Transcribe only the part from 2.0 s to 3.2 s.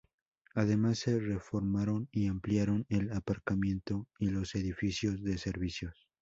y ampliaron el